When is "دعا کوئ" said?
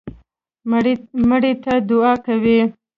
1.89-2.57